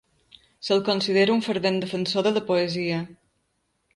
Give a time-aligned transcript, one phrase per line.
[0.67, 2.99] Se'l considera un fervent defensor de la poesia.